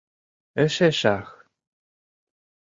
Эше 0.63 0.87
шах... 0.99 1.27